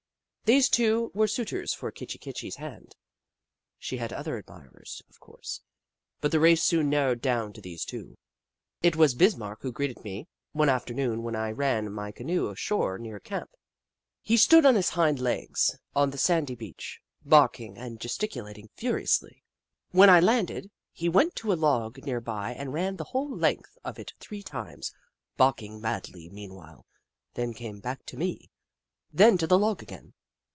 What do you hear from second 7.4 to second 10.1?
to these two. It was Bismarck who greeted